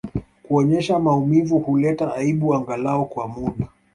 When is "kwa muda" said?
3.05-3.67